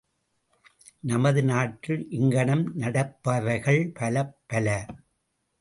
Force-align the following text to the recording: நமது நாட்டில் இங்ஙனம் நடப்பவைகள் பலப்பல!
நமது 1.03 1.43
நாட்டில் 1.43 2.01
இங்ஙனம் 2.09 2.65
நடப்பவைகள் 2.79 3.81
பலப்பல! 3.99 4.67